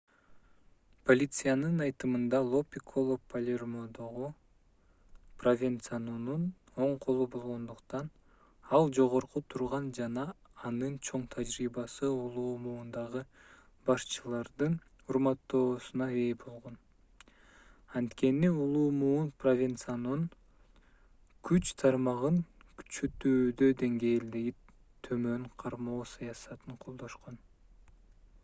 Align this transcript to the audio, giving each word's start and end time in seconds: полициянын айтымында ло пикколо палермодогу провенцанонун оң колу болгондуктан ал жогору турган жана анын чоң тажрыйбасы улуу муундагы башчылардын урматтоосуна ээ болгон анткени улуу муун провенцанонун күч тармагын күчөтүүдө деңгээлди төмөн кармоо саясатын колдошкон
полициянын 1.07 1.81
айтымында 1.85 2.37
ло 2.51 2.59
пикколо 2.75 3.15
палермодогу 3.33 4.29
провенцанонун 5.43 6.47
оң 6.85 6.95
колу 7.03 7.27
болгондуктан 7.35 8.07
ал 8.79 8.89
жогору 8.99 9.41
турган 9.55 9.91
жана 9.99 10.23
анын 10.71 10.95
чоң 11.09 11.25
тажрыйбасы 11.35 12.09
улуу 12.13 12.55
муундагы 12.63 13.21
башчылардын 13.91 14.79
урматтоосуна 15.13 16.09
ээ 16.23 16.33
болгон 16.45 16.81
анткени 18.01 18.51
улуу 18.65 18.87
муун 19.03 19.31
провенцанонун 19.45 20.25
күч 21.51 21.75
тармагын 21.83 22.41
күчөтүүдө 22.81 23.69
деңгээлди 23.83 24.45
төмөн 25.09 25.47
кармоо 25.65 26.03
саясатын 26.15 26.81
колдошкон 26.87 27.39